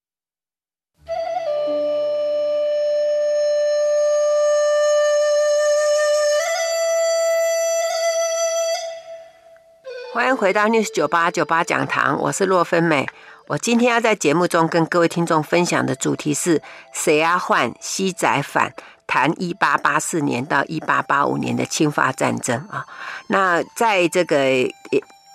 [10.15, 13.09] 欢迎回到 News 九八九八讲堂，我是洛芬美。
[13.49, 16.63] 我今天要在节目中跟各位听众分享的主题是
[16.95, 18.73] “谁啊换西仔反”。
[19.11, 22.87] 谈一八八四年到一八八五年的侵华战争啊，
[23.27, 24.39] 那在这个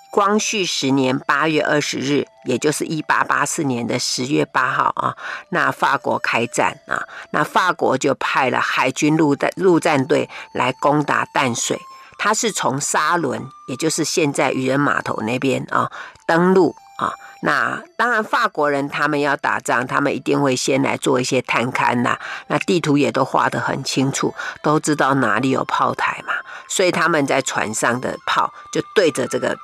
[0.10, 5.18] 光绪十年八月二十日，也就是一八八四年的十月八号啊，
[5.50, 11.78] 那法国开战啊，那法国就派了海军陆战陆战队来攻打淡水。
[12.18, 15.92] 他是从沙仑，也就是现在渔人码头那边啊
[16.26, 16.74] 登陆。
[17.46, 22.18] 那当然，法国人他们要打仗，他们一定会先来做一些探勘呐。
[22.48, 26.34] 那地图也都画得很清楚，都知道哪里有炮台嘛。
[26.68, 29.56] 所以他们在船上的炮就对着这个。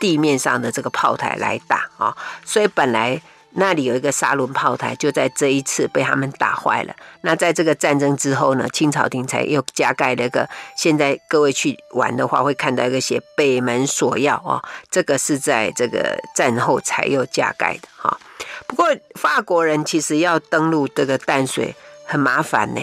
[0.00, 3.22] 地面上的这个炮台来打啊，所以本来
[3.54, 6.94] 那里有一个沙轮炮台，就在这一次被他们打坏了。
[7.20, 10.48] 那在这个战争之后呢，清朝廷才又加盖了一个。
[10.76, 18.18] 现在各位去玩的话，会看到一个写北门锁要啊，这个是在这个战后才又加盖的哈。
[18.66, 21.74] 不过法国人其实要登陆这个淡水
[22.06, 22.80] 很麻烦呢，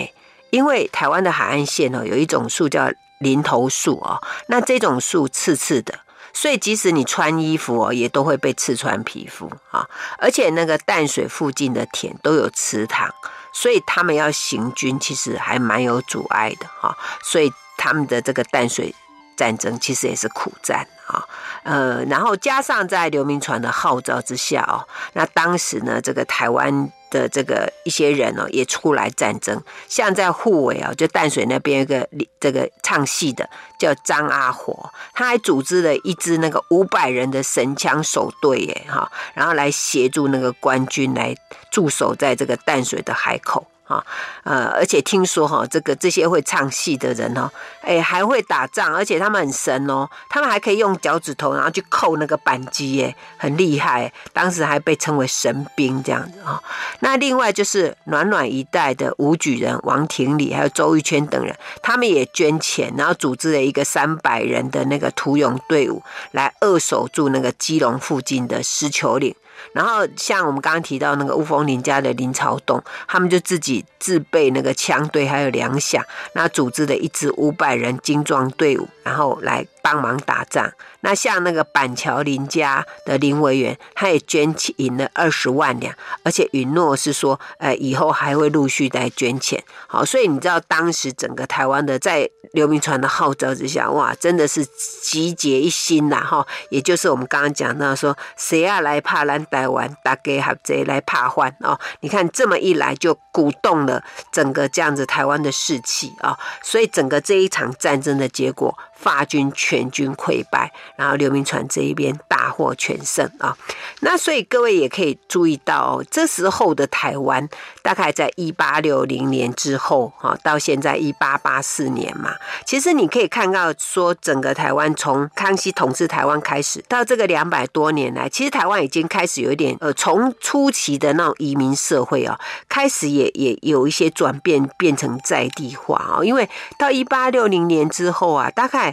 [0.51, 5.95] 因为台湾的海岸线哦，有一种树叫林头树哦，那这种树刺刺的。
[6.39, 9.85] 所以，即使你穿衣服哦，也都会被刺穿皮肤啊！
[10.17, 13.13] 而且，那个淡水附近的田都有池塘，
[13.51, 16.97] 所以他们要行军，其实还蛮有阻碍的哈。
[17.21, 18.95] 所以，他们的这个淡水
[19.35, 21.27] 战争其实也是苦战啊。
[21.63, 26.89] 呃，然后加上在刘铭传的号召之下哦，那当时呢，这个台湾。
[27.09, 32.07] 的这个一些人哦，也出来战争，像在护卫啊，就淡水那边一个
[32.39, 41.35] 这个唱戏的叫张阿火，他还组织了一支那个五百人的神枪手队耶哈，然后来协助那个官军来
[41.71, 43.65] 驻守在这个淡水的海口。
[43.89, 44.05] 啊，
[44.43, 47.49] 呃，而且听说哈，这个这些会唱戏的人哦，
[47.81, 54.13] 哎，还会打仗，而且他们很神哦，他们还可以用脚趾头，然后去扣那个扳机，耶，很厉害。
[54.31, 56.61] 当时还被称为神兵这样子啊。
[56.99, 69.35] 那另外就是暖暖一带的武举人王廷礼，还有周玉圈等人，他们也捐钱，然后组织了一个三百人的那个土勇队伍，来扼守住那个基隆附近的狮球岭。
[69.73, 76.01] 然后像我们刚刚提到那个雾峰林家的林朝栋，他们就自己自备那个枪队还有粮饷，
[76.33, 80.71] 那组织了一支五百人精壮队伍，然后来帮忙打仗。
[81.01, 89.63] 那像那个板桥林家的林维元，他也捐银了二十万两，而且允诺是说，呃，以后还会陆续来捐钱。
[89.87, 94.63] 好，所以你知道当时整个台湾的在刘铭传的号召之下，哇，真的是
[95.01, 101.79] 集结一心呐，哈，也就是我们刚刚讲到说，谁要来怕咱台湾，大家合作来怕换哦。
[102.01, 104.03] 你看这么一来，就鼓动了
[104.33, 108.77] 整个这样子台湾的士气啊，所以整个这一场战争的结果。
[109.01, 113.57] 法军全军溃败，然后刘铭传这一边大获全胜啊！
[114.01, 117.47] 那所以各位也可以注意到，这时候的台湾
[117.81, 122.35] 大概在一八六零年之后，哈，到现在一八八四年嘛，
[122.65, 132.37] 其实你可以看到说，整个台湾从康熙统治台湾开始，到这个两百多年来，其实台湾已经开始有一点呃，从初期的那种移民社会啊，
[132.67, 138.88] 开始也也有一些转变，变成在地化啊，因为到一八六零年之后啊，大概。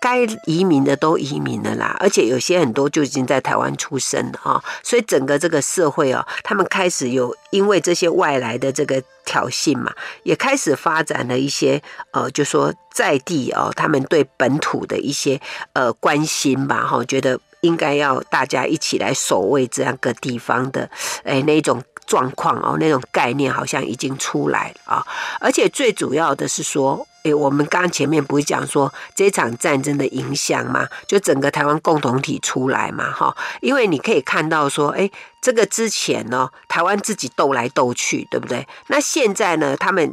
[0.00, 9.92] 该移民的都移民了啦，而且有些很多就已经在台湾出生了啊，所以整个这个社会哦，他们开始有因为这些外来的这个挑衅嘛，
[10.22, 11.82] 也开始发展了一些
[12.12, 15.40] 呃，就说在地哦，他们对本土的一些
[15.72, 20.88] 呃关心吧，哈，觉得应该要大家一起来守卫这样个地方的，
[21.24, 25.06] 哎，那种状况哦，那种概念好像已经出来了啊，
[25.40, 27.04] 而且最主要的是说。
[27.32, 30.86] 我们刚前面不是讲说这场战争的影响嘛？
[31.06, 33.36] 就整个台湾共同体出来嘛，哈。
[33.60, 35.10] 因为你可以看到说，诶，
[35.40, 38.66] 这个之前呢，台湾自己斗来斗去，对不对？
[38.88, 40.12] 那现在呢，他们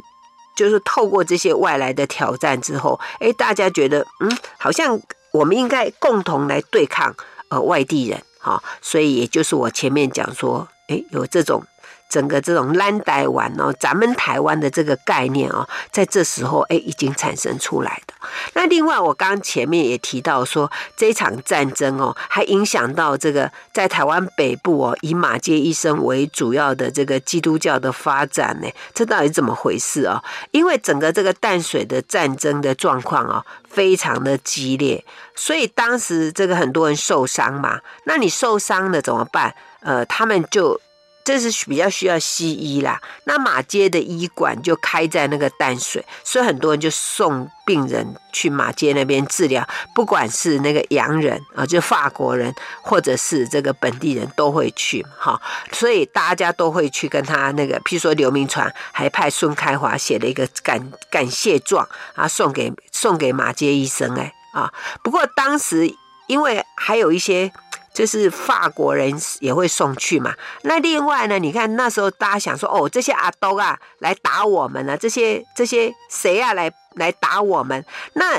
[0.56, 5.00] 就是透过这些外来的挑战之后，诶，大家觉得，嗯，好像
[5.32, 7.14] 我们应该共同来对抗
[7.48, 8.62] 呃外地人，哈。
[8.80, 11.62] 所以也就是我前面讲说，诶，有这种。
[12.08, 18.14] 整个这种蓝台湾哦，咱们台湾的这个概念哦，在这时候哎，已经产生出来的。
[18.54, 30.22] 那另外，我刚前面也提到说，这场战争哦，还影响到这个在台湾北部哦，以马偕医生为主要的这个基督教的发展呢，这到底怎么回事啊？
[30.52, 35.04] 因为整个这个淡水的战争的状况啊，非常的激烈，
[35.34, 39.54] 所以当时这个很多人受伤嘛，那你受伤了怎么办？
[39.80, 40.80] 呃，他们就。
[41.26, 64.72] 这是比较需要西医啦，那马街的医馆就开在那个淡水，所以很多人就送病人去马街那边治疗，不管是那个洋人啊，就法国人，或者是这个本地人都会去哈，所以大家都会去跟他那个，譬如说刘铭传还派孙开华写了一个感感谢状啊，送给送给马街医生哎啊，
[65.02, 65.92] 不过当时。
[66.28, 67.52] 因为还有一些
[67.96, 70.34] 就是法国人也会送去嘛。
[70.64, 77.82] 那另外呢，你看那时候大家想说，哦，这些阿斗啊来打我们了，这些这些谁啊来来打我们？
[78.12, 78.38] 那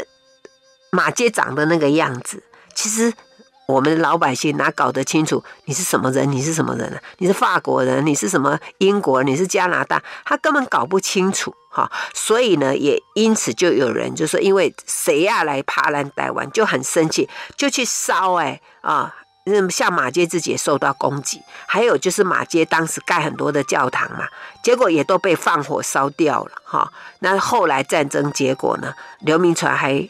[0.91, 2.43] 马街长的那个样子，
[2.75, 3.11] 其实。
[3.67, 6.31] 我们老百姓哪搞得清楚你是什么人？
[6.31, 6.97] 你是什么人呢？
[7.17, 8.05] 你是法国人？
[8.05, 9.21] 你是什么英国？
[9.23, 10.01] 你是加拿大？
[10.23, 11.91] 他根本搞不清楚哈。
[12.13, 17.27] 所以呢，也因此就有人就说，因为谁呀来爬兰台湾，就很生气，
[17.57, 19.13] 就去烧哎啊！
[19.69, 24.27] 像马街自己也受到攻击，还有就是马街当时盖很多的教堂嘛，
[24.63, 26.91] 结果也都被放火烧掉了哈。
[27.19, 30.09] 那后来战争结果呢，刘铭传还。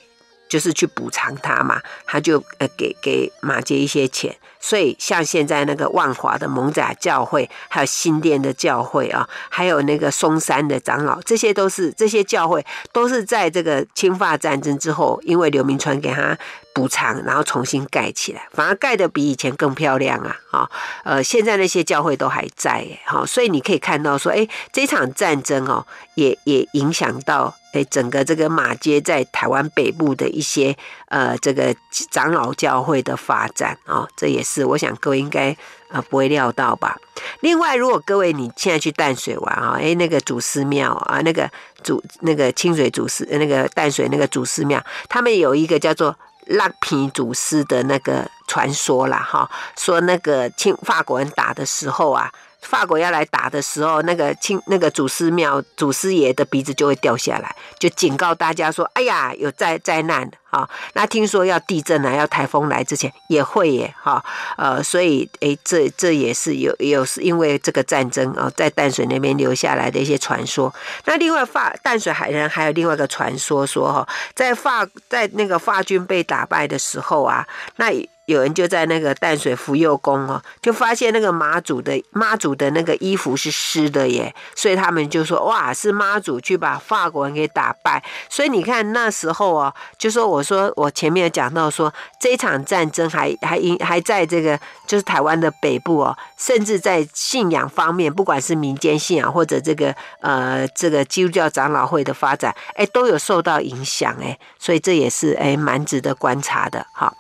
[0.50, 4.34] 就是去补偿他嘛，他就呃给给马街一些钱，
[4.68, 16.38] 所以像现在那个万华的艋舺教会，还有新店的教会啊，还有那个松山的长老，这些都是这些教会都是在这个清法战争之后，因为刘铭传给他。
[16.78, 20.38] 补偿，然后重新盖起来，反而盖得比以前更漂亮啊！
[20.52, 20.70] 啊，
[21.04, 27.52] 呃，现在那些教会都还在，哈，所以你可以看到说，哎，这场战争哦，也也影响到
[27.86, 30.76] 整个这个马街在台湾北部的一些
[31.08, 31.76] 呃这个
[32.12, 35.56] 长老教会的发展啊，这也是我想各位应该
[35.90, 36.98] 呃不会料到吧。
[37.42, 41.50] 另外，如果各位你现在去淡水玩啊，哎，那个祖师庙啊，那个
[41.84, 46.16] 祖那个清水祖师那个淡水那个祖师庙，他们有一个叫做。
[46.52, 52.32] 拉皮祖师的那个传说啦，哈，说那个清法国人打的时候啊。
[52.68, 64.24] 法国要来打的时候，那个清那个祖师庙祖师爷的鼻子就会掉下来，就警告大家说：“哎呀，有灾灾难啊！”那听说要地震啊，要台风来之前也会耶，哈，
[64.58, 70.74] 呃，所以诶，这这也是有有是因为这个战争啊，在淡水那边留下来的一些传说。
[71.06, 77.48] 那另外法淡水海人还有另外一个传说说哈，在法在那个法军被打败的时候啊，
[77.78, 77.88] 那。
[78.28, 88.04] 有人就在那个淡水福佑宫哦，就发现那个妈祖的妈祖的那个衣服是湿的耶，所以他们就说哇，是妈祖去把法国人给打败。
[88.30, 107.14] 所以你看那时候哦，就说我说我前面讲到说，这场战争还还因还在这个就是台湾的北部哦，甚至在信仰方面，不管是民间信仰或者这个呃这个基督教长老会的发展，哎，都有受到影响哎，所以这也是哎蛮值得观察的哈。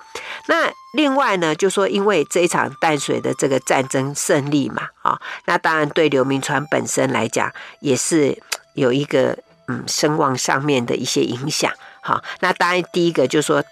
[0.47, 8.41] 那另外呢，就说因为这一场淡水的这个战争胜利嘛，啊，那当然对刘铭传本身来讲也是
[8.73, 9.37] 有一个
[9.67, 12.23] 嗯声望上面的一些影响，好。
[12.39, 13.63] 那当然第一个就说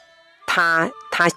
[0.45, 1.27] 他他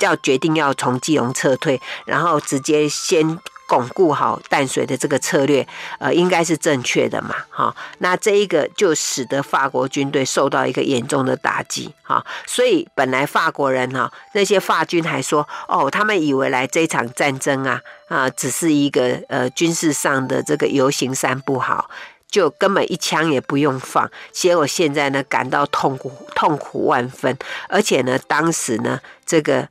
[0.00, 3.38] 要决定要从基隆撤退，然后直接先。
[3.66, 5.66] 巩固好淡水的这个策略，
[5.98, 7.74] 呃，应该是正确的嘛，哈。
[7.98, 12.24] 那这一个就使得法国军队受到一个严重的打击，哈。
[12.46, 21.90] 所以本来法国人哈，那些法军还说，哦，他们以为来这场战争啊，啊，只是一个呃军事上的这个游行三不好，
[22.30, 24.08] 就根本一枪也不用放。
[24.30, 27.36] 结果现在呢，感到痛苦痛苦万分，
[27.68, 29.68] 而且呢，当时呢，这个。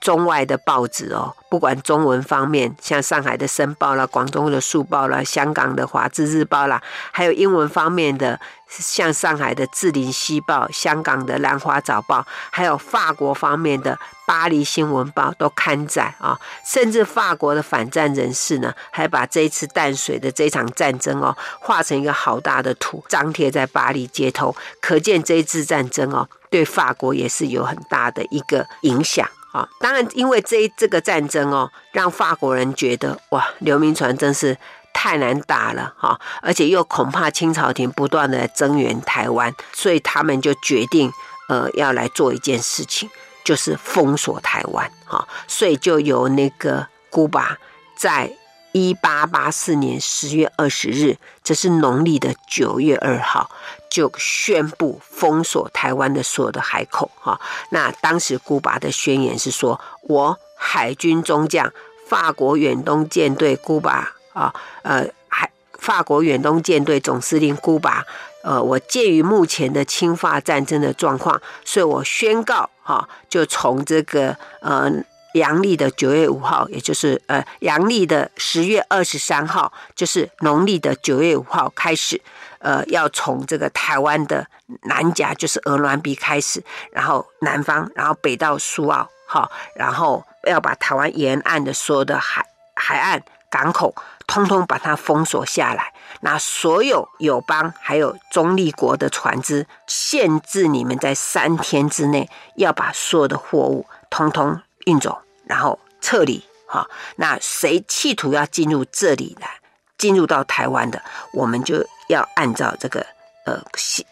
[0.00, 8.38] 中外的报纸哦，不管中文方面，像上海的《申报》啦、广东的《树报》啦、香港的《华字日报》啦，还有英文方面的，
[8.68, 12.20] 像上海的《字林西报》、香港的《兰花早报》，
[12.50, 13.94] 还有法国方面的
[14.26, 16.38] 《巴黎新闻报》都刊载啊。
[16.64, 29.28] 甚至法国的反战人士呢，还把这一次淡水的这场战争哦，画成一个好大的图，张贴在巴黎街头，可见这一次战争哦，对法国也是有很大的一个影响。
[29.52, 34.56] 啊，当然，因为这这个战争哦，让法国人觉得哇，刘铭传真是
[34.92, 41.12] 太难打了哈，而且又恐怕清朝廷不断的增援台湾，所以他们就决定
[41.48, 43.10] 呃要来做一件事情，
[43.44, 47.58] 就是封锁台湾哈，所以就由那个古巴
[47.96, 48.32] 在
[48.72, 53.50] 一八八四年十月二十日，这是农历的九月二号。
[53.90, 57.40] 就宣布封锁台湾的所有的海口哈。
[57.70, 61.72] 那当时古巴的宣言是说：“我海军中将，
[62.06, 68.06] 法国远东舰队古巴啊，呃，海法国远东舰队总司令古巴，
[68.44, 74.88] 呃，我鉴于目前的侵华战争的状况，所以我宣告哈，就从这个呃
[75.34, 82.20] 阳历的九月五号，也就是呃阳历的十月二十三号，就是农历的九月五号开始。”
[82.60, 84.46] 呃，要从这个台湾的
[84.82, 86.62] 南岬，就是鹅銮鼻开始，
[86.92, 93.94] 然后南方，然后北到苏澳，哈，然后要把台湾沿岸的所有的海海岸港口，
[94.26, 95.94] 通通把它封锁下来。
[96.20, 104.60] 那所有友邦还有中立国的船只，限制你们在三天之内要把所有的货物通通
[104.90, 106.42] 运走，然后撤离。
[106.66, 109.58] 哈，那谁企图要进入这里来，
[109.98, 113.04] 进入到台湾的，我们就要按照这个
[113.44, 113.60] 呃，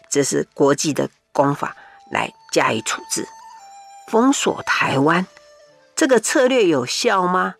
[0.09, 1.75] 这是国际的公法
[2.11, 3.25] 来加以处置。
[4.07, 5.25] 封锁台湾，
[5.95, 7.55] 这个策略有效吗？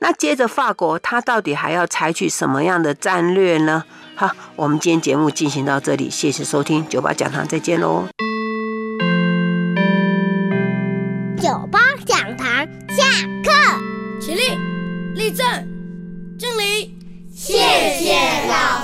[0.00, 3.84] 那接着法国，他到底还要采取什么样的战略呢？
[4.14, 8.31] 好，我们今天节目进行到这里，谢谢收听九八讲堂，再见喽。
[17.44, 17.54] 谢
[17.98, 18.14] 谢
[18.46, 18.81] 老